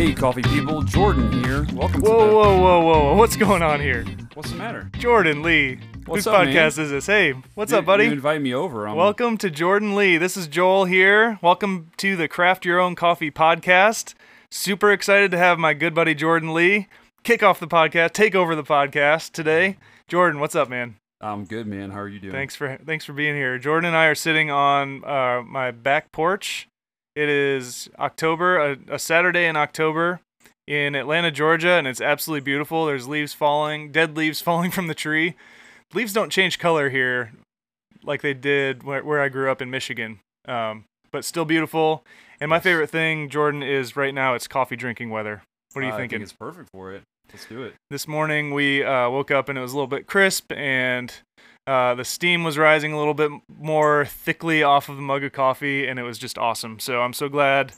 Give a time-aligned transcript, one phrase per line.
[0.00, 1.66] Hey, coffee people, Jordan here.
[1.74, 2.34] Welcome Whoa, to the.
[2.34, 3.16] whoa, whoa, whoa!
[3.16, 4.06] What's going on here?
[4.32, 4.90] What's the matter?
[4.96, 5.78] Jordan Lee.
[6.06, 6.54] What's Whose up, man?
[6.54, 7.04] podcast is this?
[7.06, 8.06] Hey, what's You- up, buddy?
[8.06, 8.88] You invite me over.
[8.88, 10.16] I'm, Welcome to Jordan Lee.
[10.16, 11.38] This is Joel here.
[11.42, 14.14] Welcome to the Craft Your Own Coffee podcast.
[14.50, 16.86] Super excited to have my good buddy Jordan Lee
[17.22, 19.76] kick off the podcast, take over the podcast today.
[20.08, 20.96] Jordan, what's up, man?
[21.20, 21.90] I'm good, man.
[21.90, 22.32] How are you doing?
[22.32, 23.58] Thanks for thanks for being here.
[23.58, 26.69] Jordan and I are sitting on uh, my back porch.
[27.20, 30.20] It is October, a, a Saturday in October
[30.66, 32.86] in Atlanta, Georgia, and it's absolutely beautiful.
[32.86, 35.34] There's leaves falling, dead leaves falling from the tree.
[35.92, 37.32] Leaves don't change color here
[38.02, 42.04] like they did where, where I grew up in Michigan, um, but still beautiful.
[42.40, 45.42] And my favorite thing, Jordan, is right now it's coffee drinking weather.
[45.74, 46.20] What are you Uh, I thinking?
[46.20, 47.02] think it's perfect for it.
[47.30, 47.74] Let's do it.
[47.90, 51.12] this morning we uh, woke up and it was a little bit crisp and
[51.70, 55.30] uh, the steam was rising a little bit more thickly off of the mug of
[55.30, 56.80] coffee and it was just awesome.
[56.80, 57.72] So i'm so glad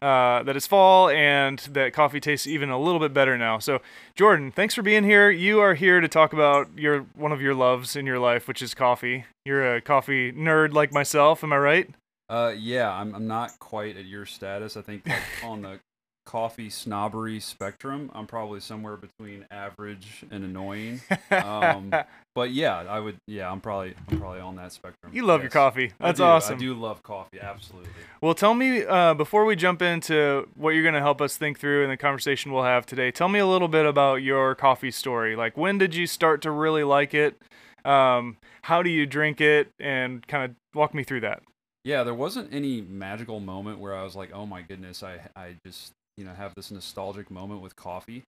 [0.00, 3.58] uh, that it's fall and that coffee tastes even a little bit better now.
[3.58, 3.80] So
[4.14, 5.28] jordan thanks for being here.
[5.28, 8.62] You are here to talk about your one of your loves in your life which
[8.62, 9.24] is coffee.
[9.44, 11.90] You're a coffee nerd like myself am i right?
[12.28, 14.76] Uh, yeah, I'm, I'm not quite at your status.
[14.76, 15.80] I think like on the
[16.24, 21.00] coffee snobbery spectrum, I'm probably somewhere between average and annoying.
[21.32, 21.92] Um,
[22.34, 23.16] but yeah, I would.
[23.26, 25.12] Yeah, I'm probably I'm probably on that spectrum.
[25.14, 27.40] you love your coffee that's do, awesome I do love coffee.
[27.40, 27.90] Absolutely.
[28.20, 31.58] Well, tell me uh, before we jump into what you're going to help us think
[31.58, 33.10] through in the conversation we'll have today.
[33.10, 35.36] Tell me a little bit about your coffee story.
[35.36, 37.40] Like, when did you start to really like it?
[37.84, 39.70] Um, how do you drink it?
[39.80, 41.42] And kind of walk me through that.
[41.84, 45.56] Yeah, there wasn't any magical moment where I was like, "Oh my goodness, I I
[45.66, 48.24] just you know have this nostalgic moment with coffee,"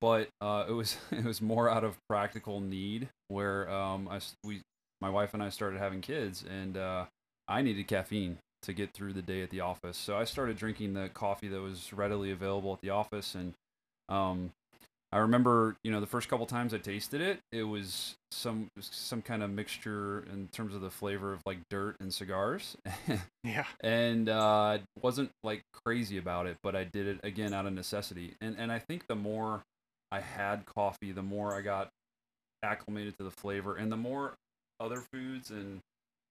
[0.00, 4.62] but uh, it was it was more out of practical need where um I we
[5.00, 7.04] my wife and I started having kids and uh,
[7.46, 10.94] I needed caffeine to get through the day at the office, so I started drinking
[10.94, 13.54] the coffee that was readily available at the office and
[14.08, 14.52] um
[15.10, 19.22] I remember, you know, the first couple times I tasted it, it was some some
[19.22, 22.76] kind of mixture in terms of the flavor of like dirt and cigars.
[23.44, 23.64] Yeah.
[23.80, 28.34] and uh, wasn't like crazy about it, but I did it again out of necessity.
[28.42, 29.62] And and I think the more
[30.12, 31.88] I had coffee, the more I got
[32.62, 34.34] acclimated to the flavor, and the more
[34.80, 35.80] other foods and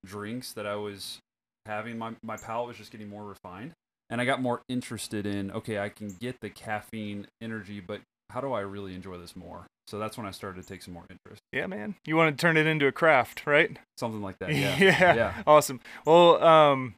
[0.05, 1.17] drinks that I was
[1.65, 3.71] having, my my palate was just getting more refined,
[4.11, 8.41] and I got more interested in okay, I can get the caffeine energy, but how
[8.41, 9.65] do I really enjoy this more?
[9.87, 11.95] So that's when I started to take some more interest, Yeah, man.
[12.05, 13.77] You want to turn it into a craft, right?
[13.97, 14.49] something like that.
[14.53, 15.15] Yeah, yeah.
[15.15, 15.33] yeah.
[15.47, 15.79] Awesome.
[16.05, 16.95] Well, um,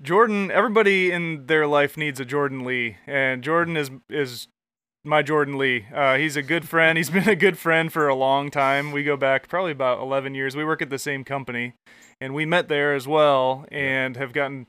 [0.00, 0.50] Jordan.
[0.50, 4.46] Everybody in their life needs a Jordan Lee, and Jordan is is
[5.04, 5.86] my Jordan Lee.
[5.92, 6.96] Uh, he's a good friend.
[6.96, 8.92] He's been a good friend for a long time.
[8.92, 10.54] We go back probably about 11 years.
[10.54, 11.74] We work at the same company,
[12.20, 14.68] and we met there as well, and have gotten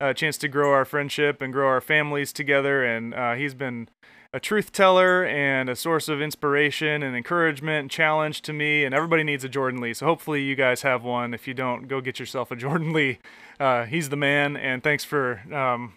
[0.00, 2.84] a chance to grow our friendship and grow our families together.
[2.84, 3.88] And uh, he's been
[4.32, 8.84] a truth teller and a source of inspiration and encouragement and challenge to me.
[8.84, 9.94] And everybody needs a Jordan Lee.
[9.94, 11.32] So hopefully you guys have one.
[11.34, 13.18] If you don't, go get yourself a Jordan Lee.
[13.58, 14.56] Uh, he's the man.
[14.56, 15.94] And thanks for um,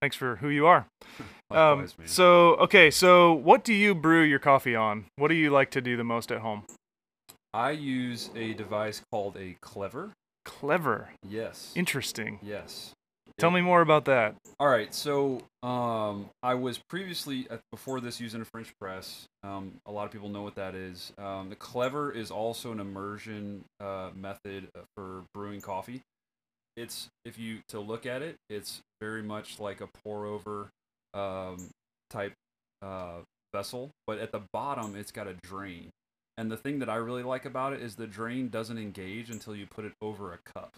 [0.00, 0.86] thanks for who you are.
[1.50, 2.08] Um, Likewise, man.
[2.08, 5.04] so okay, so what do you brew your coffee on?
[5.16, 6.64] What do you like to do the most at home?
[7.52, 10.10] I use a device called a Clever.
[10.46, 11.70] Clever, Yes.
[11.76, 12.40] interesting.
[12.42, 12.92] yes.
[13.38, 14.36] Tell me more about that.
[14.60, 19.26] All right, so um, I was previously uh, before this using a French press.
[19.42, 21.12] Um, a lot of people know what that is.
[21.18, 26.00] Um, the Clever is also an immersion uh, method uh, for brewing coffee.
[26.76, 30.68] It's if you to look at it, it's very much like a pour over
[31.12, 31.70] um,
[32.10, 32.34] type
[32.82, 33.18] uh,
[33.52, 35.90] vessel, but at the bottom it's got a drain.
[36.36, 39.54] And the thing that I really like about it is the drain doesn't engage until
[39.54, 40.76] you put it over a cup.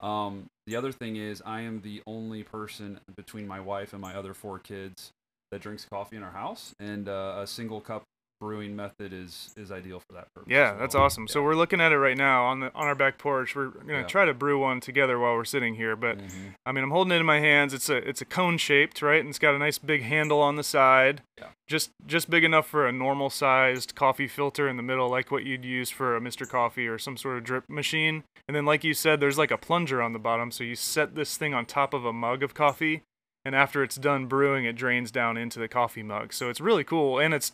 [0.00, 4.14] Um, the other thing is, I am the only person between my wife and my
[4.14, 5.10] other four kids
[5.50, 8.02] that drinks coffee in our house, and uh, a single cup
[8.40, 10.50] brewing method is is ideal for that purpose.
[10.50, 11.04] Yeah, that's well.
[11.04, 11.26] awesome.
[11.28, 13.54] So we're looking at it right now on the on our back porch.
[13.56, 14.02] We're gonna Yeah.
[14.04, 15.96] try to brew one together while we're sitting here.
[15.96, 16.54] But Mhm.
[16.66, 17.72] I mean, I'm holding it in my hands.
[17.72, 19.20] It's a it's a cone shaped, right?
[19.20, 21.22] And it's got a nice big handle on the side.
[21.38, 21.48] Yeah.
[21.66, 25.44] Just just big enough for a normal sized coffee filter in the middle, like what
[25.44, 26.48] you'd use for a Mr.
[26.48, 28.24] Coffee or some sort of drip machine.
[28.48, 31.14] And then, like you said, there's like a plunger on the bottom, so you set
[31.16, 33.02] this thing on top of a mug of coffee,
[33.44, 36.32] and after it's done brewing, it drains down into the coffee mug.
[36.32, 37.50] So it's really cool, and it's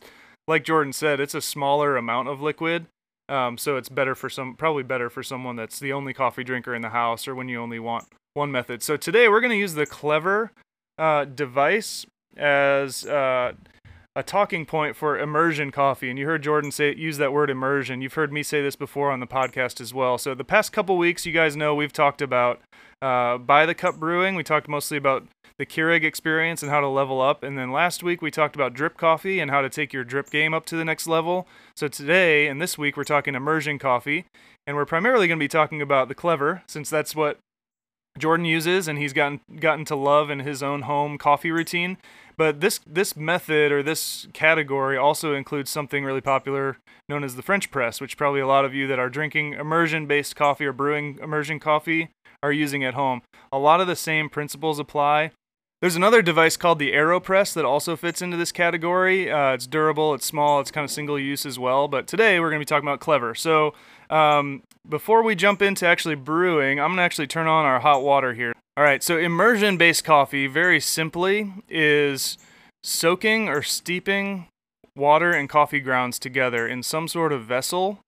[0.49, 2.87] like Jordan said, it's a smaller amount of liquid.
[3.29, 6.75] Um, so it's better for some, probably better for someone that's the only coffee drinker
[6.75, 8.83] in the house, or when you only want one method.
[8.83, 10.53] So today we're going to use the Clever
[10.99, 12.05] uh, device
[12.37, 13.53] as uh,
[14.15, 16.11] a talking point for immersion coffee.
[16.11, 18.03] And you heard Jordan say use that word immersion.
[18.03, 20.19] You've heard me say this before on the podcast as well.
[20.19, 22.61] So the past couple weeks, you guys know we've talked about
[23.01, 24.35] uh, by the cup brewing.
[24.35, 25.27] We talked mostly about
[25.59, 27.43] the Keurig experience and how to level up.
[27.43, 30.31] And then last week we talked about drip coffee and how to take your drip
[30.31, 31.47] game up to the next level.
[31.77, 34.27] So today and this week we're talking immersion coffee,
[34.67, 37.39] and we're primarily going to be talking about the Clever since that's what
[38.19, 41.97] Jordan uses and he's gotten gotten to love in his own home coffee routine.
[42.37, 46.77] But this this method or this category also includes something really popular
[47.09, 50.07] known as the French press, which probably a lot of you that are drinking immersion
[50.07, 52.11] based coffee or brewing immersion coffee
[52.43, 53.23] are using at home.
[53.51, 55.31] A lot of the same principles apply.
[55.83, 59.29] There's another device called the AeroPress that also fits into this category.
[59.29, 61.89] Uh, it's durable, it's small, it's kind of single use as well.
[61.89, 63.35] But today we're going to be talking about Clever.
[63.35, 63.75] So
[64.09, 68.05] um, before we jump into actually brewing, I'm going to actually turn on our hot
[68.05, 68.53] water here.
[68.77, 72.39] All right, so immersion based coffee, very simply, is
[72.85, 74.47] soaking or steeping
[74.95, 77.99] water and coffee grounds together in some sort of vessel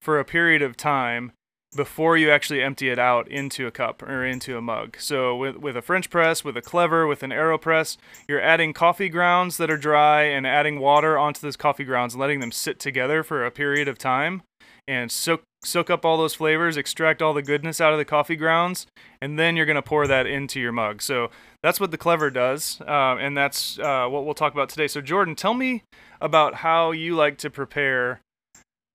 [0.00, 1.30] for a period of time
[1.74, 4.96] before you actually empty it out into a cup or into a mug.
[4.98, 7.96] So with with a French press, with a clever, with an AeroPress,
[8.28, 12.40] you're adding coffee grounds that are dry and adding water onto those coffee grounds letting
[12.40, 14.42] them sit together for a period of time
[14.86, 18.36] and soak soak up all those flavors, extract all the goodness out of the coffee
[18.36, 18.86] grounds,
[19.20, 21.00] and then you're going to pour that into your mug.
[21.00, 21.30] So
[21.62, 24.88] that's what the Clever does, uh, and that's uh, what we'll talk about today.
[24.88, 25.84] So Jordan, tell me
[26.20, 28.20] about how you like to prepare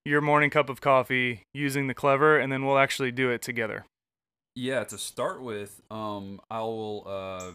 [0.08, 3.86] your morning cup of coffee using the Clever, and then we'll actually do it together.
[4.56, 7.52] Yeah, to start with, um, I will uh,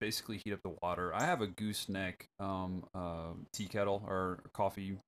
[0.00, 1.14] basically heat up the water.
[1.14, 4.98] I have a gooseneck um, uh, tea kettle or coffee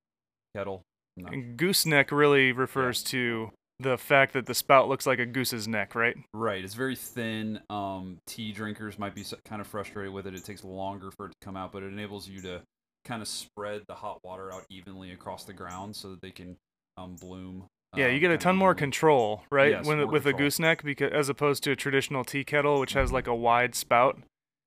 [0.54, 0.82] kettle
[1.16, 1.28] no.
[1.28, 3.10] And gooseneck really refers yeah.
[3.10, 3.50] to
[3.80, 6.16] the fact that the spout looks like a goose's neck, right?
[6.32, 6.64] Right.
[6.64, 7.60] It's very thin.
[7.68, 10.34] Um, tea drinkers might be kind of frustrated with it.
[10.34, 12.62] It takes longer for it to come out, but it enables you to
[13.04, 16.56] kind of spread the hot water out evenly across the ground so that they can
[16.96, 17.66] um, bloom.
[17.96, 19.72] Yeah, you um, get a ton more control, right?
[19.72, 20.34] Yes, when, with control.
[20.34, 23.74] a gooseneck, because as opposed to a traditional tea kettle, which has like a wide
[23.74, 24.18] spout.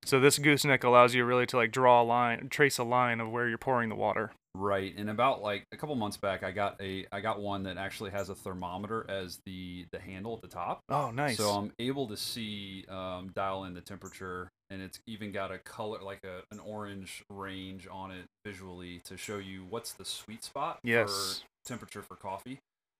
[0.03, 3.31] So this gooseneck allows you really to like draw a line, trace a line of
[3.31, 4.31] where you're pouring the water.
[4.57, 7.77] Right, and about like a couple months back, I got a I got one that
[7.77, 10.79] actually has a thermometer as the the handle at the top.
[10.87, 11.35] Oh, nice.
[11.35, 15.57] So I'm able to see um, dial in the temperature, and it's even got a
[15.57, 20.41] color like a an orange range on it visually to show you what's the sweet
[20.41, 21.41] spot yes.
[21.41, 22.59] for temperature for coffee.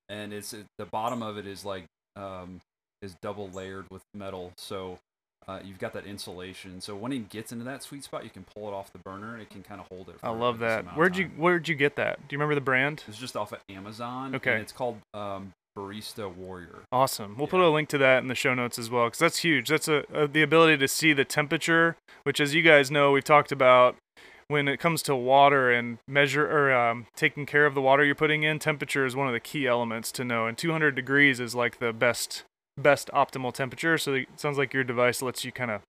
[0.10, 1.86] And it's it, the bottom of it is like
[2.18, 2.60] um,
[3.02, 5.00] is double layered with metal, so
[5.48, 6.82] uh, you've got that insulation.
[6.82, 9.34] So when it gets into that sweet spot, you can pull it off the burner
[9.34, 10.16] and it can kind of hold it.
[10.24, 10.86] I love that.
[10.98, 12.20] Where'd you Where'd you get that?
[12.28, 13.04] Do you remember the brand?
[13.08, 14.36] It's just off of Amazon.
[14.36, 14.58] Okay.
[14.58, 16.80] it's called um, Barista Warrior.
[16.92, 17.36] Awesome.
[17.38, 17.52] We'll Yeah.
[17.52, 19.70] put a link to that in the show notes as well, because that's huge.
[19.70, 23.24] That's a, a the ability to see the temperature, which, as you guys know, we've
[23.24, 23.96] talked about
[24.48, 28.14] when it comes to water and measure or um, taking care of the water you're
[28.16, 28.60] putting in.
[28.60, 31.92] Temperature is one of the key elements to know, and 200 degrees is like the
[31.92, 32.44] best
[32.78, 33.98] best optimal temperature.
[33.98, 35.82] So it sounds like your device lets you kind of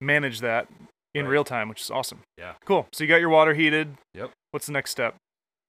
[0.00, 0.68] manage that
[1.14, 1.30] in Right.
[1.32, 2.20] real time, which is awesome.
[2.36, 2.54] Yeah.
[2.64, 2.88] Cool.
[2.92, 3.96] So you got your water heated.
[4.14, 4.30] Yep.
[4.50, 5.16] What's the next step?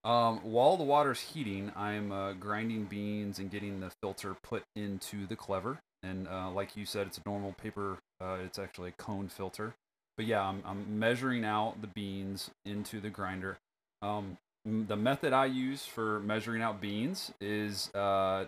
[0.03, 5.25] Um, while the water's heating, I'm uh, grinding beans and getting the filter put into
[5.25, 5.79] the clever.
[6.03, 7.97] And uh, like you said, it's a normal paper.
[8.21, 9.73] Uh, it's actually a cone filter.
[10.17, 13.57] But yeah, I'm, I'm measuring out the beans into the grinder.
[14.01, 18.45] Um, the method I use for measuring out beans is, uh,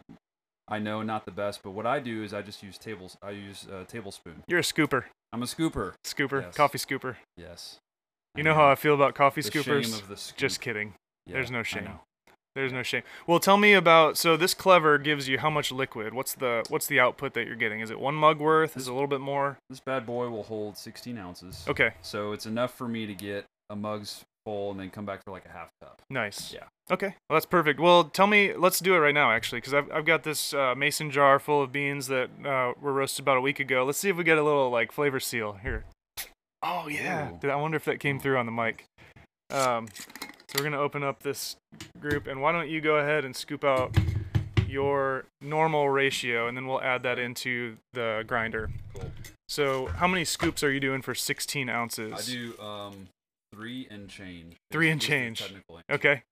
[0.68, 3.18] I know not the best, but what I do is I just use tables.
[3.24, 4.44] I use a tablespoon.
[4.48, 5.06] You're a scooper.
[5.32, 5.94] I'm a scooper.
[6.06, 6.42] Scooper.
[6.44, 6.56] Yes.
[6.56, 7.16] Coffee scooper.
[7.38, 7.78] Yes.
[8.36, 9.86] You know how I feel about coffee the scoopers?
[9.86, 10.38] shame of the scoop.
[10.38, 10.94] Just kidding.
[11.26, 11.86] Yeah, there's no shame.
[11.86, 12.00] know.
[12.56, 13.04] There's no shame.
[13.28, 14.18] Well, tell me about.
[14.18, 16.14] So this clever gives you how much liquid?
[16.14, 17.82] What's the what's the output that you're getting?
[17.82, 18.76] Is it one mug worth?
[18.76, 19.60] Is it a little bit more?
[19.70, 21.66] This bad boy will hold 16 ounces.
[21.68, 25.22] Okay, So it's enough for me to get a mug's full and then come back
[25.26, 26.02] for like a half cup.
[26.10, 26.54] nice.
[26.54, 26.64] Yeah.
[26.90, 27.82] Okay, well that's perfect.
[27.82, 28.54] Well, tell me.
[28.54, 31.62] Let's do it right now, actually, because I've I've got this uh, mason jar full
[31.62, 33.84] of beans that uh, were roasted about a week ago.
[33.84, 35.84] Let's see if we get a little like flavor seal here.
[36.64, 37.32] Oh yeah.
[37.32, 37.38] Ooh.
[37.42, 38.86] Did- I wonder if that came through on the mic.
[39.50, 39.88] Um,
[40.48, 41.58] so we're gonna open up this
[42.00, 43.96] group, and why don't you go ahead and scoop out
[44.68, 48.70] your normal ratio, and then we'll add that into the grinder.
[48.94, 49.12] Cool.
[49.50, 52.14] So how many scoops are you doing for 16 ounces?
[52.14, 53.08] I do um
[53.54, 54.58] three and change.
[54.72, 55.44] Three and change.
[55.90, 56.24] Okay.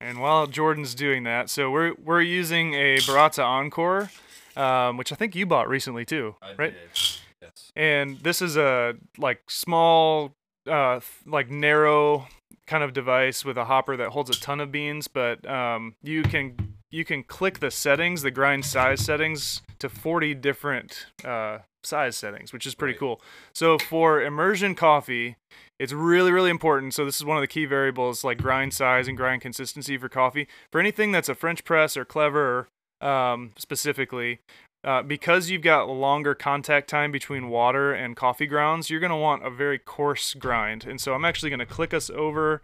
[0.00, 4.10] And while Jordan's doing that, so we're we're using a Baratza Encore,
[4.56, 6.72] um, which I think you bought recently too, I right?
[6.72, 7.20] did.
[7.42, 7.72] Yes.
[7.74, 10.34] And this is a like small,
[10.68, 12.28] uh, like narrow
[12.68, 16.22] kind of device with a hopper that holds a ton of beans, but um, you
[16.22, 22.16] can you can click the settings, the grind size settings, to 40 different uh, size
[22.16, 23.00] settings, which is pretty Right.
[23.00, 23.22] cool.
[23.54, 25.36] So for immersion coffee,
[25.78, 26.94] it's really really important.
[26.94, 30.08] So this is one of the key variables, like grind size and grind consistency for
[30.08, 30.48] coffee.
[30.72, 32.68] For anything that's a French press or clever,
[33.00, 34.40] um, specifically,
[34.84, 39.16] uh, because you've got longer contact time between water and coffee grounds, you're going to
[39.16, 40.84] want a very coarse grind.
[40.84, 42.62] And so I'm actually going to click us over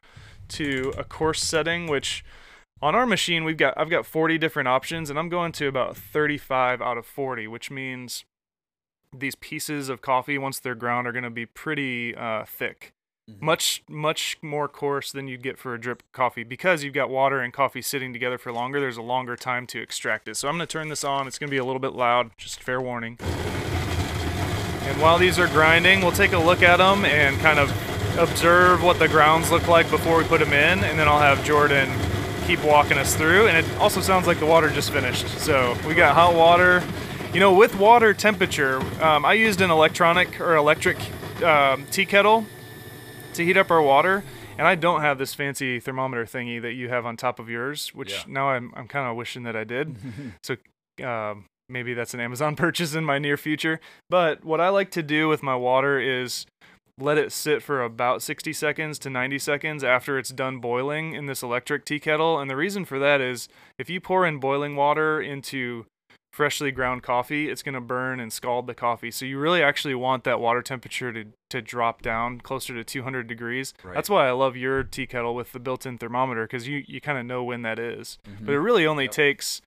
[0.49, 2.25] to a coarse setting, which
[2.83, 5.97] on our machine we've got I've got 40 different options, and I'm going to about
[5.97, 8.25] 35 out of 40, which means
[9.17, 12.93] these pieces of coffee once they're ground are going to be pretty uh, thick.
[13.31, 13.45] Mm-hmm.
[13.47, 17.41] Much much more coarse than you'd get for a drip coffee because you've got water
[17.41, 18.81] and coffee sitting together for longer.
[18.81, 20.37] There's a longer time to extract it.
[20.37, 21.27] So I'm going to turn this on.
[21.27, 23.19] It's going to be a little bit loud, just fair warning.
[23.21, 27.71] And while these are grinding, we'll take a look at them and kind of
[28.19, 31.43] observe what the grounds look like before we put them in, and then I'll have
[31.45, 31.89] Jordan
[32.47, 33.49] keep walking us through.
[33.49, 35.29] And it also sounds like the water just finished.
[35.41, 36.83] So we got hot water.
[37.33, 40.99] You know, with water temperature, um, I used an electronic or electric
[41.43, 42.47] um, tea kettle
[43.35, 44.23] to heat up our water.
[44.57, 47.89] And I don't have this fancy thermometer thingy that you have on top of yours,
[47.89, 48.23] which yeah.
[48.29, 49.97] now I'm I'm kind of wishing that I did.
[50.45, 50.57] so
[51.05, 53.81] um, maybe that's an Amazon purchase in my near future.
[54.09, 56.47] But what I like to do with my water is
[56.99, 61.27] let it sit for about 60 seconds to 90 seconds after it's done boiling in
[61.27, 62.39] this electric tea kettle.
[62.39, 63.49] And the reason for that is
[63.79, 65.87] if you pour in boiling water into
[66.33, 69.11] freshly ground coffee, it's going to burn and scald the coffee.
[69.11, 73.27] So you really actually want that water temperature to, to drop down closer to 200
[73.27, 73.73] degrees.
[73.83, 73.95] Right.
[73.95, 77.19] That's why I love your tea kettle with the built-in thermometer because you, you kind
[77.19, 78.19] of know when that is.
[78.29, 78.47] Mm-hmm.
[78.47, 79.13] But it really only yep.
[79.13, 79.63] takes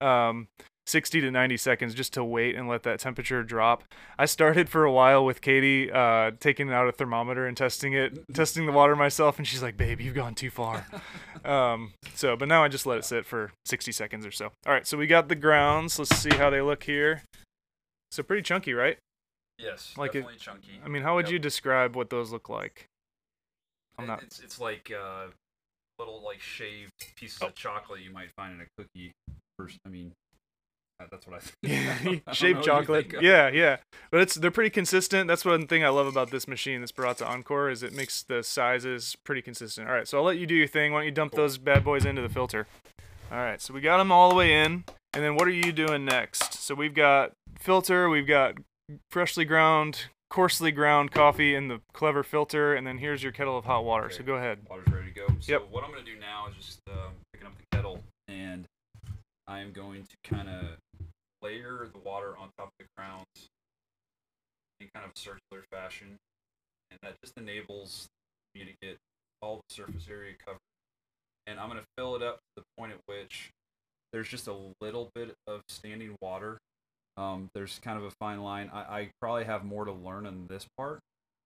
[0.00, 0.48] um,
[0.92, 3.82] 60 to 90 seconds just to wait and let that temperature drop.
[4.18, 8.18] I started for a while with Katie, uh, taking out a thermometer and testing it,
[8.34, 10.86] testing the water myself, and she's like, "Babe, you've gone too far."
[11.46, 14.52] um, so, but now I just let it sit for 60 seconds or so.
[14.66, 15.98] All right, so we got the grounds.
[15.98, 17.22] Let's see how they look here.
[18.10, 18.98] So pretty chunky, right?
[19.58, 20.80] Yes, like definitely it, chunky.
[20.84, 21.32] I mean, how would yep.
[21.32, 22.84] you describe what those look like?
[23.98, 24.22] I'm not.
[24.22, 25.28] It's it's like uh,
[25.98, 27.46] little like shaved pieces oh.
[27.46, 29.12] of chocolate you might find in a cookie.
[29.58, 30.12] First, I mean,
[31.10, 32.22] that's what I think.
[32.32, 33.14] Shaved chocolate.
[33.20, 33.78] Yeah, yeah.
[34.10, 35.28] But it's they're pretty consistent.
[35.28, 38.42] That's one thing I love about this machine, this Baratza Encore, is it makes the
[38.42, 39.88] sizes pretty consistent.
[39.88, 40.92] All right, so I'll let you do your thing.
[40.92, 42.66] Why don't you dump those bad boys into the filter?
[43.30, 44.84] All right, so we got them all the way in.
[45.14, 46.54] And then what are you doing next?
[46.54, 48.54] So we've got filter, we've got
[49.10, 53.66] freshly ground, coarsely ground coffee in the clever filter, and then here's your kettle of
[53.66, 54.06] hot water.
[54.06, 54.16] Okay.
[54.16, 54.60] So go ahead.
[54.68, 55.26] Water's ready to go.
[55.40, 55.66] So yep.
[55.70, 58.64] what I'm going to do now is just uh, picking up the kettle, and
[59.46, 60.64] I am going to kind of
[61.42, 63.48] layer the water on top of the grounds
[64.80, 66.18] in kind of a circular fashion,
[66.90, 68.08] and that just enables
[68.54, 68.98] me to get
[69.40, 70.58] all the surface area covered.
[71.46, 73.50] And I'm going to fill it up to the point at which
[74.12, 76.58] there's just a little bit of standing water.
[77.16, 78.70] Um, there's kind of a fine line.
[78.72, 81.00] I, I, probably have more to learn in this part,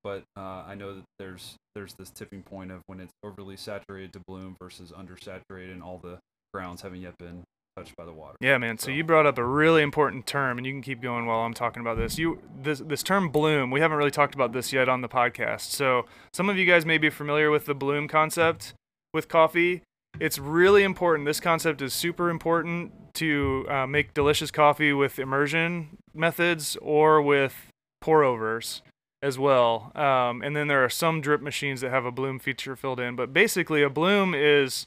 [0.04, 4.12] but uh, I know that there's there's this tipping point of when it's overly saturated
[4.12, 6.18] to bloom versus undersaturated, and all the
[6.54, 7.42] grounds haven't yet been
[7.76, 8.37] touched by the water.
[8.40, 8.78] Yeah, man.
[8.78, 11.40] So, so, you brought up a really important term, and you can keep going while
[11.40, 12.18] I'm talking about this.
[12.18, 13.71] You this this term bloom.
[13.71, 15.73] We haven't really talked about this yet on the podcast.
[15.73, 18.75] So some of you guys may be familiar with the bloom concept
[19.12, 19.83] with coffee.
[20.18, 21.26] It's really important.
[21.26, 27.66] This concept is super important to uh, make delicious coffee with immersion methods or with
[28.00, 28.83] pour overs
[29.23, 29.92] as well.
[29.95, 33.16] Um, and then there are some drip machines that have a bloom feature filled in.
[33.16, 34.87] But basically, a bloom is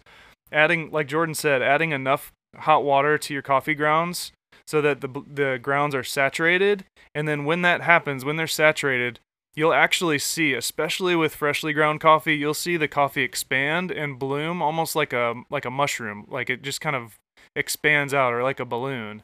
[0.51, 4.31] adding, like Jordan said, adding enough hot water to your coffee grounds
[4.67, 6.85] so that the the grounds are saturated.
[7.15, 9.19] And then when that happens when they're saturated
[9.55, 14.61] you'll actually see especially with freshly ground coffee you'll see the coffee expand and bloom
[14.61, 16.25] almost like a like a mushroom.
[16.29, 17.17] Like it just kind of
[17.55, 19.23] expands out or like a balloon.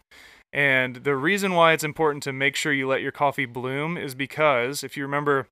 [0.52, 4.16] And the reason why it's important to make sure you let your coffee bloom is
[4.16, 5.48] because if you remember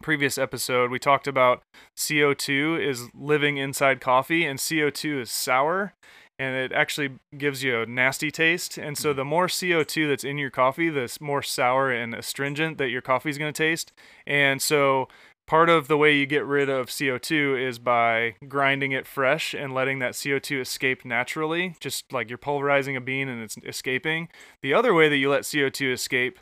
[0.00, 1.62] previous episode we talked about
[1.96, 5.92] CO2 is living inside coffee and CO2 is sour
[6.38, 8.78] and it actually gives you a nasty taste.
[8.78, 9.18] And so mm-hmm.
[9.18, 13.30] the more CO2 that's in your coffee, the more sour and astringent that your coffee
[13.30, 13.92] is going to taste.
[14.26, 15.08] And so
[15.46, 19.74] part of the way you get rid of CO2 is by grinding it fresh and
[19.74, 24.28] letting that CO2 escape naturally, just like you're pulverizing a bean and it's escaping.
[24.62, 26.38] The other way that you let CO2 escape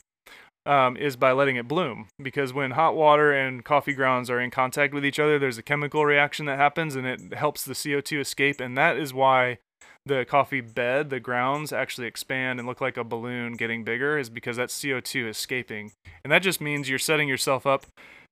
[0.67, 2.09] um, is by letting it bloom.
[2.23, 5.63] Because when hot water and coffee grounds are in contact with each other, there's a
[5.63, 8.61] chemical reaction that happens and it helps the CO2 escape.
[8.61, 9.59] And that is why
[10.07, 14.31] the coffee bed, the grounds actually expand and look like a balloon getting bigger is
[14.31, 15.93] because that CO2 escaping.
[16.25, 17.87] And that just means you're setting yourself up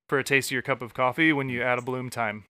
[0.08, 2.44] for a tastier cup of coffee when you add a bloom time.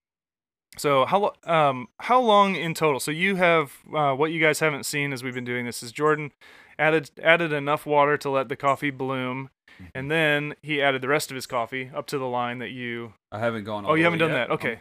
[0.77, 2.99] So how um how long in total?
[2.99, 5.91] So you have uh, what you guys haven't seen as we've been doing this is
[5.91, 6.31] Jordan
[6.77, 9.85] added added enough water to let the coffee bloom, mm-hmm.
[9.95, 13.13] and then he added the rest of his coffee up to the line that you.
[13.31, 13.85] I haven't gone.
[13.85, 14.47] oh, you haven't done yet.
[14.47, 14.53] that.
[14.53, 14.79] Okay.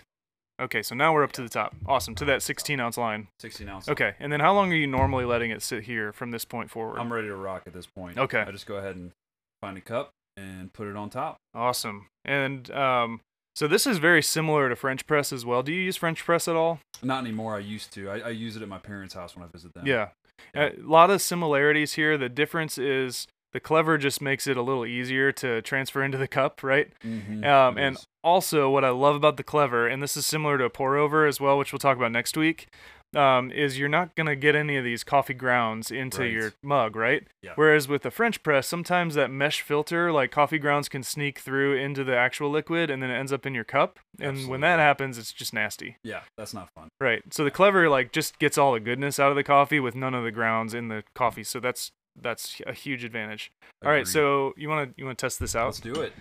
[0.61, 1.75] Okay, so now we're up to the top.
[1.87, 3.29] Awesome, to that 16 ounce line.
[3.39, 3.89] 16 ounce.
[3.89, 6.71] Okay, and then how long are you normally letting it sit here from this point
[6.71, 6.99] forward?
[6.99, 8.19] I'm ready to rock at this point.
[8.19, 8.41] Okay.
[8.41, 9.13] I just go ahead and
[9.61, 11.37] find a cup and put it on top.
[11.55, 12.09] Awesome.
[12.25, 13.21] And um,
[13.55, 15.63] so this is very similar to French press as well.
[15.63, 16.81] Do you use French press at all?
[17.03, 17.55] Not anymore.
[17.57, 18.11] I used to.
[18.11, 19.87] I, I use it at my parents' house when I visit them.
[19.87, 20.09] Yeah.
[20.55, 22.17] A lot of similarities here.
[22.19, 26.29] The difference is the clever just makes it a little easier to transfer into the
[26.29, 26.93] cup, right?
[27.05, 28.07] Mm-hmm, Um, and is.
[28.29, 31.27] Also, what I love about the clever, and this is similar to a pour over
[31.27, 32.69] as well, which we'll talk about next week,
[33.17, 36.31] um, is you're not gonna get any of these coffee grounds into Right.
[36.31, 37.27] your mug, right?
[37.43, 37.53] Yeah.
[37.55, 41.75] Whereas with the French press, sometimes that mesh filter, like coffee grounds, can sneak through
[41.77, 43.99] into the actual liquid, and then it ends up in your cup.
[44.21, 45.97] And when that happens, it's just nasty.
[46.05, 46.89] yeah, that's not fun.
[47.01, 47.23] Right.
[47.33, 50.15] So the clever like just gets all the goodness out of the coffee with none
[50.15, 51.45] of the grounds in the coffee.
[51.45, 53.51] So that's that's a huge advantage.
[53.85, 55.67] All right, so you want to you want to test this out?
[55.67, 56.13] let's do it.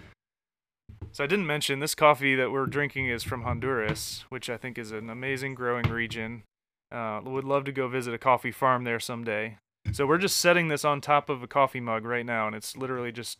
[1.11, 4.77] So I didn't mention this coffee that we're drinking is from Honduras, which I think
[4.77, 6.43] is an amazing growing region.
[6.91, 9.57] Uh, would love to go visit a coffee farm there someday.
[9.91, 12.77] So we're just setting this on top of a coffee mug right now, and it's
[12.77, 13.39] literally just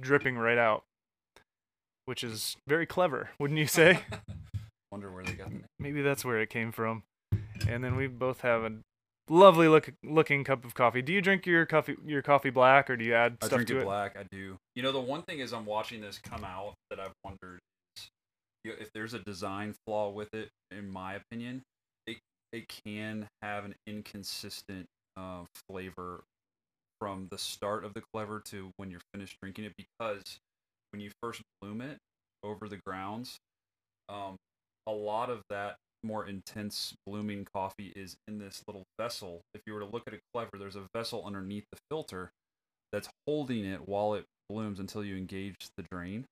[0.00, 0.84] dripping right out,
[2.04, 4.00] which is very clever, wouldn't you say?
[4.92, 5.50] Wonder where they got.
[5.78, 7.04] Maybe that's where it came from.
[7.66, 8.72] And then we both have a
[9.28, 11.02] lovely look looking cup of coffee.
[11.02, 13.62] Do you drink your coffee your coffee black, or do you add I stuff to
[13.62, 13.84] it I drink it?
[13.84, 14.16] black.
[14.18, 14.56] I do.
[14.74, 17.60] You know, the one thing is I'm watching this come out that I've wondered
[17.96, 18.08] is
[18.64, 20.48] you know, if there's a design flaw with it.
[20.70, 21.62] In my opinion,
[22.06, 22.18] it
[22.52, 24.86] it can have an inconsistent
[25.16, 26.22] uh, flavor
[27.00, 30.22] from the start of the clever to when you're finished drinking it because
[30.92, 31.98] when you first bloom it
[32.44, 33.38] over the grounds,
[34.08, 34.36] um,
[34.86, 39.40] a lot of that more intense blooming coffee is in this little vessel.
[39.54, 42.30] If you were to look at a clever, there's a vessel underneath the filter
[42.92, 46.24] that's holding it while it blooms until you engage the drain.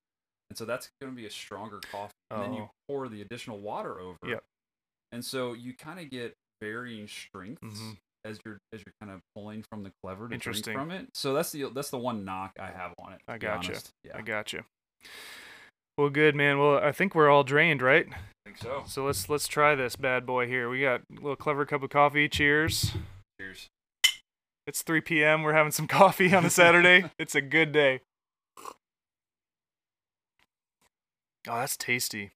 [0.50, 2.12] And so that's going to be a stronger coffee.
[2.30, 2.70] And then you Oh.
[2.88, 4.18] pour the additional water over.
[4.26, 4.42] Yep.
[5.12, 7.96] And so you kind of get varying strengths Mhm.
[8.24, 11.08] as you're as you're kind of pulling from the clever to drink from it.
[11.14, 13.22] So that's the that's the one knock I have on it.
[13.26, 13.70] I got gotcha.
[13.72, 13.90] honest.
[14.04, 14.64] Yeah, I got you.
[15.96, 16.58] Well, good man.
[16.58, 18.06] Well, I think we're all drained, right?
[18.50, 18.82] Think so.
[18.86, 20.68] So let's let's try this bad boy here.
[20.68, 22.28] We got a little clever cup of coffee.
[22.28, 22.94] Cheers.
[23.40, 23.68] Cheers.
[24.66, 25.44] It's 3 p.m.
[25.44, 27.04] We're having some coffee on a Saturday.
[27.18, 28.00] it's a good day.
[31.46, 32.32] Oh, that's tasty.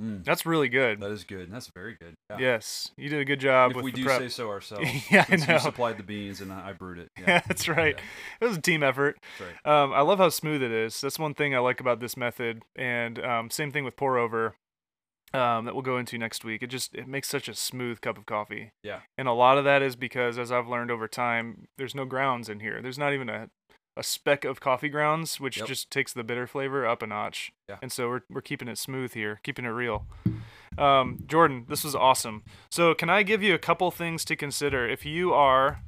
[0.00, 1.00] Mm, That's really good.
[1.00, 1.50] that is good.
[1.50, 2.14] That's very good.
[2.30, 2.36] Yeah.
[2.38, 4.20] Yes, you did a good job if we do prep.
[4.20, 4.88] say so ourselves.
[5.10, 5.54] Yeah, I know.
[5.54, 7.08] You supplied the beans and I brewed it.
[7.18, 7.96] Yeah, Yeah, that's right.
[7.96, 8.04] Yeah.
[8.40, 9.18] It was a team effort.
[9.38, 9.82] that's right.
[9.82, 11.00] Um, I love how smooth it is.
[11.00, 14.54] That's one thing I like about this method, and um, same thing with pour over.
[15.34, 16.62] Um, that we'll go into next week.
[16.62, 18.72] It just it makes such a smooth cup of coffee.
[18.82, 19.00] Yeah.
[19.18, 22.48] And a lot of that is because, as I've learned over time, there's no grounds
[22.48, 22.80] in here.
[22.80, 23.50] There's not even a
[23.98, 25.66] a speck of coffee grounds, which Yep.
[25.66, 27.52] just takes the bitter flavor up a notch.
[27.68, 27.78] Yeah.
[27.82, 30.06] And so we're we're keeping it smooth here, keeping it real.
[30.78, 32.44] Um, Jordan, this was awesome.
[32.70, 35.82] So can I give you a couple things to consider if you are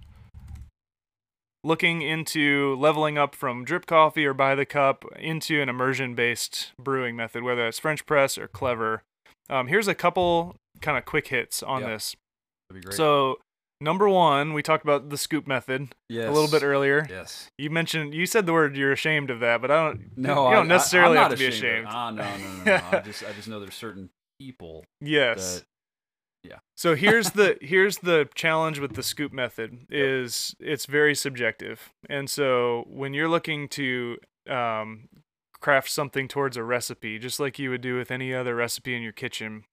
[1.63, 6.73] looking into leveling up from drip coffee or by the cup into an immersion based
[6.79, 9.03] brewing method, whether it's French press or clever.
[9.49, 11.89] Um, here's a couple kind of quick hits on Yeah.
[11.91, 12.17] this.
[12.69, 12.97] That'd be great.
[12.97, 13.39] So,
[13.81, 16.29] number one, we talked about the scoop method yes.
[16.29, 17.07] a little bit earlier.
[17.09, 17.51] Yes.
[17.59, 20.49] You mentioned, you said the word you're ashamed of that, but I don't, No, you
[20.49, 21.87] I- don't necessarily I, have to be ashamed.
[21.87, 21.89] ashamed.
[21.89, 21.97] of it.
[21.97, 22.83] Ah, no, no, no, no.
[22.99, 25.61] I just, I just know there's certain people yes.
[25.61, 25.65] that
[26.77, 32.31] So here's the here's the challenge with the scoop method is it's very subjective, and
[32.31, 34.17] so when you're looking to
[34.49, 35.11] um,
[35.61, 39.03] craft something towards a recipe, just like you would do with any other recipe in
[39.03, 39.65] your kitchen,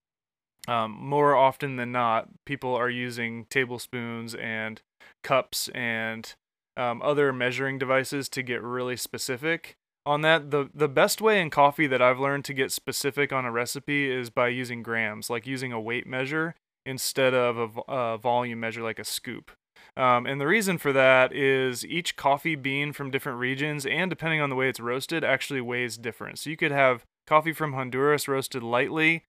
[0.67, 4.81] um, more often than not, people are using tablespoons and
[5.23, 6.35] cups and
[6.75, 9.75] um, other measuring devices to get really specific
[10.05, 10.51] on that.
[10.51, 14.11] the The best way in coffee that I've learned to get specific on a recipe
[14.11, 18.83] is by using grams, like using a weight measure instead of a, a volume measure
[18.83, 19.51] like a scoop.
[19.95, 24.41] Um, and the reason for that is each coffee bean from different regions and depending
[24.41, 26.39] on the way it's roasted actually weighs different.
[26.39, 29.23] So you could have coffee from Honduras roasted lightly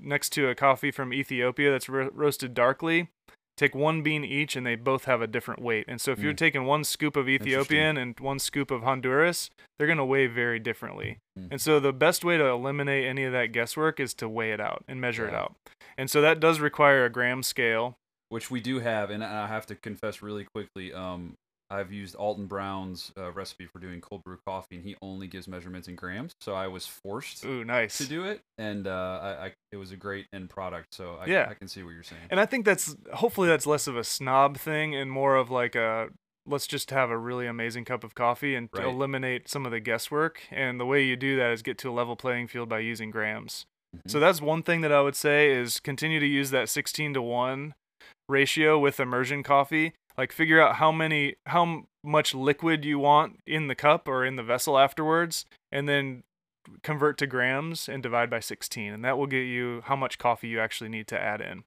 [0.00, 3.08] next to a coffee from Ethiopia that's ro- roasted darkly.
[3.56, 5.86] Take one bean each and they both have a different weight.
[5.88, 6.36] And so if you're Mm.
[6.36, 10.58] taking one scoop of Ethiopian and one scoop of Honduras, they're going to weigh very
[10.58, 11.18] differently.
[11.38, 11.48] Mm.
[11.52, 14.60] And so the best way to eliminate any of that guesswork is to weigh it
[14.60, 15.54] out and measure it out.
[15.96, 17.96] And so that does require a gram scale.
[18.28, 20.92] which we do have, and I have to confess really quickly.
[20.92, 21.34] Um,
[21.70, 25.48] I've used Alton Brown's uh, recipe for doing cold brew coffee, and he only gives
[25.48, 27.98] measurements in grams, so I was forced Ooh, nice.
[27.98, 30.94] to do it, and uh, I, I it was a great end product.
[30.94, 31.48] So I, Yeah.
[31.50, 32.22] I can see what you're saying.
[32.30, 35.74] And I think that's hopefully that's less of a snob thing and more of like
[35.74, 36.08] a
[36.48, 38.84] let's just have a really amazing cup of coffee and Right.
[38.84, 40.42] eliminate some of the guesswork.
[40.52, 43.10] And the way you do that is get to a level playing field by using
[43.10, 43.66] grams.
[44.06, 47.22] So that's one thing that I would say is continue to use that 16 to
[47.22, 47.74] 1
[48.28, 49.94] ratio with immersion coffee.
[50.16, 54.36] Like figure out how many how much liquid you want in the cup or in
[54.36, 56.22] the vessel afterwards and then
[56.82, 60.48] convert to grams and divide by 16 and that will get you how much coffee
[60.48, 61.62] you actually need to add in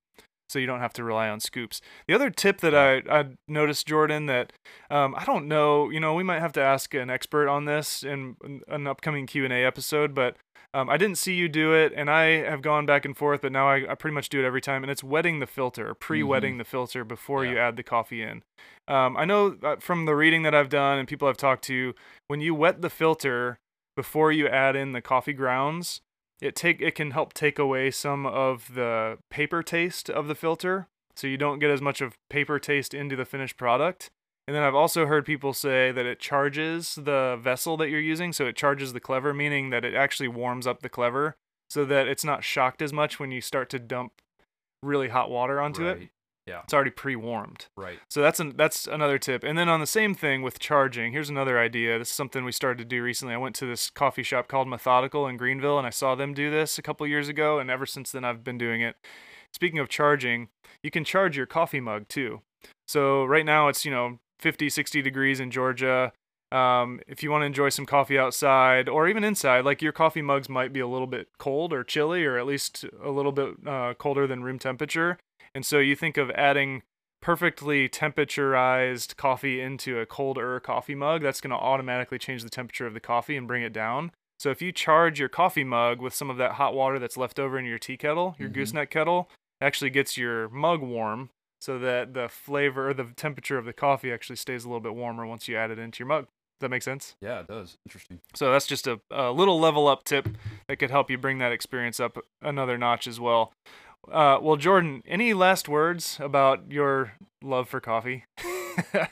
[0.50, 1.80] so you don't have to rely on scoops.
[2.08, 4.52] The other tip that I, I noticed, Jordan, that
[4.90, 8.04] um, I don't know, you know, we might have to ask an expert on this
[8.04, 10.36] in, in an upcoming Q and A episode, but
[10.74, 13.52] um, I didn't see you do it, and I have gone back and forth, but
[13.52, 16.58] now I, I pretty much do it every time, and it's wetting the filter, pre-wetting
[16.58, 18.44] the filter before you add the coffee in.
[18.88, 21.96] Um, I know uh, from the reading that I've done and people I've talked to,
[22.28, 23.58] when you wet the filter
[23.96, 26.02] before you add in the coffee grounds,
[26.42, 30.88] it take it can help take away some of the paper taste of the filter
[31.16, 34.10] so you don't get as much of paper taste into the finished product
[34.50, 38.34] and then i've also heard people say that it charges the vessel that you're using
[38.34, 41.36] so it charges the clever meaning that it actually warms up the clever
[41.70, 44.14] so that it's not shocked as much when you start to dump
[44.82, 46.10] really hot water onto it
[46.48, 46.62] Yeah.
[46.64, 48.00] it's already pre-warmed Right.
[48.10, 49.44] so that's an, that's another tip.
[49.44, 52.00] And then on the same thing with charging, here's another idea.
[52.00, 53.36] This is something we started to do recently.
[53.36, 56.50] I went to this coffee shop called Methodical in Greenville and I saw them do
[56.50, 58.96] this a couple years ago and ever since then I've been doing it.
[59.54, 60.48] Speaking of charging,
[60.82, 62.42] you can charge your coffee mug too.
[62.88, 66.12] So right now it's, you know, 50, 60 degrees in Georgia.
[66.52, 70.24] Um, if you want to enjoy some coffee outside or even inside, like your coffee
[70.24, 73.50] mugs might be a little bit cold or chilly or at least a little bit
[73.68, 75.20] uh, colder than room temperature.
[75.54, 76.82] And so you think of adding
[77.22, 82.88] perfectly temperaturized coffee into a colder coffee mug, that's going to automatically change the temperature
[82.88, 84.12] of the coffee and bring it down.
[84.40, 87.40] So if you charge your coffee mug with some of that hot water that's left
[87.40, 88.54] over in your tea kettle, your Mhm.
[88.54, 93.58] gooseneck kettle, it actually gets your mug warm so that the flavor or the temperature
[93.58, 96.08] of the coffee actually stays a little bit warmer once you add it into your
[96.08, 96.26] mug.
[96.26, 97.16] Does that make sense?
[97.22, 97.76] Yeah, it does.
[97.88, 98.20] Interesting.
[98.36, 100.28] So that's just a, a little level up tip
[100.68, 103.54] that could help you bring that experience up another notch as well.
[104.12, 108.26] Uh, well, Jordan, any last words about your love for coffee?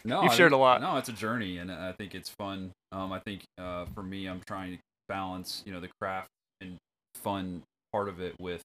[0.05, 0.79] No, you've shared a lot.
[0.79, 2.71] No, it's a journey, and I think it's fun.
[2.93, 4.77] Um, I think uh, for me, I'm trying to
[5.09, 6.29] balance, you know, the craft
[6.61, 6.77] and
[7.15, 8.61] fun part of it with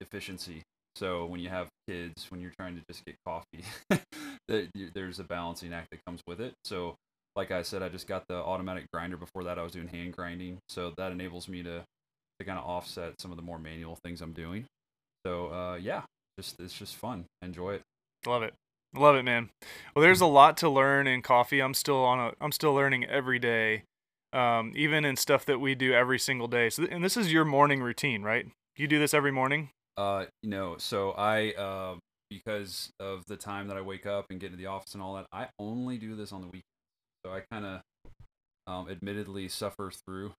[0.00, 0.62] efficiency.
[0.96, 3.64] So when you have kids, when you're trying to just get coffee,
[4.94, 6.52] there's a balancing act that comes with it.
[6.64, 6.96] So,
[7.34, 9.16] like I said, I just got the automatic grinder.
[9.16, 11.82] Before that, I was doing hand grinding, so that enables me to
[12.38, 14.66] to kind of offset some of the more manual things I'm doing.
[15.24, 16.02] So, uh, yeah,
[16.38, 17.24] just it's just fun.
[17.40, 17.82] Enjoy it.
[18.26, 18.54] Love it.
[18.94, 19.48] Love it, man.
[19.94, 21.60] Well, there's a lot to learn in coffee.
[21.60, 23.84] I'm still on a I'm still learning every day.
[24.34, 26.70] Um, even in stuff that we do every single day.
[26.70, 28.46] So, and this is your morning routine, right?
[28.76, 29.70] You do this every morning?
[29.96, 31.96] Uh, you know, So I, uh,
[32.30, 35.14] because of the time that I wake up and get into the office and all
[35.16, 36.64] that, I only do this on the weekends.
[37.24, 37.80] So I kind of,
[38.66, 40.32] um, admittedly suffer through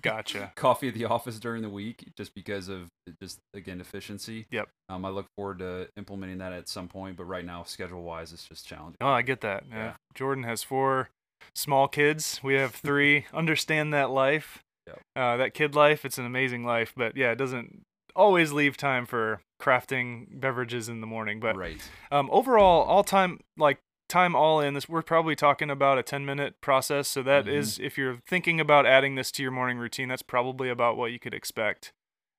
[0.00, 0.52] Gotcha.
[0.56, 2.88] coffee at the office during the week just because of
[3.22, 4.46] just again efficiency.
[4.50, 4.68] Yep.
[4.88, 8.32] Um, I look forward to implementing that at some point, but right now, schedule wise,
[8.32, 8.96] it's just challenging.
[9.00, 9.64] Oh, I get that.
[9.70, 9.76] Yeah.
[9.76, 9.92] Yeah.
[10.14, 11.08] Jordan has four
[11.54, 12.40] small kids.
[12.42, 13.26] We have three.
[13.34, 14.62] Understand that life.
[14.86, 15.00] Yep.
[15.16, 16.04] Uh, that kid life.
[16.04, 17.82] It's an amazing life, but yeah, it doesn't
[18.14, 21.40] always leave time for crafting beverages in the morning.
[21.40, 21.90] But right.
[22.10, 26.24] um, overall, all time like time all in this, we're probably talking about a 10
[26.26, 27.08] minute process.
[27.08, 27.84] So that is, Mhm.
[27.84, 31.18] if you're thinking about adding this to your morning routine, that's probably about what you
[31.18, 31.92] could expect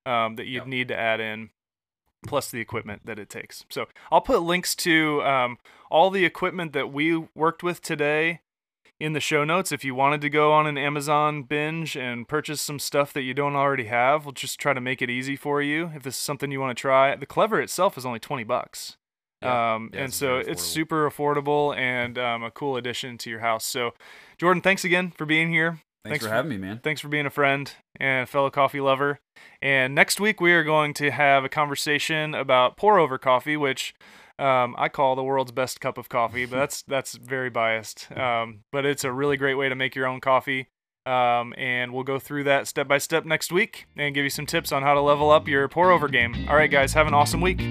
[0.05, 0.67] um, that you'd Yep.
[0.67, 1.49] need to add in
[2.27, 3.65] plus the equipment that it takes.
[3.69, 5.57] So I'll put links to um,
[5.89, 8.41] all the equipment that we worked with today
[8.99, 9.71] in the show notes.
[9.71, 13.33] If you wanted to go on an Amazon binge and purchase some stuff that you
[13.33, 15.91] don't already have, we'll just try to make it easy for you.
[15.95, 18.97] If this is something you want to try, the Clever itself is only 20 bucks.
[19.41, 19.73] Yeah.
[19.75, 23.39] Um, Yeah, and it's so it's super affordable and um, a cool addition to your
[23.41, 23.65] house.
[23.65, 23.93] So,
[24.37, 25.79] Jordan, thanks again for being here.
[26.03, 26.79] Thanks, Thanks for for- having me, man.
[26.83, 29.19] Thanks for being a friend and a fellow coffee lover.
[29.61, 33.93] And next week, we are going to have a conversation about pour over coffee, which
[34.39, 38.11] um, I call the world's best cup of coffee, but that's that's very biased.
[38.11, 40.69] Um, but it's a really great way to make your own coffee.
[41.05, 44.47] Um, and we'll go through that step by step next week and give you some
[44.47, 46.47] tips on how to level up your pour over game.
[46.49, 47.61] All right, guys, have an awesome week.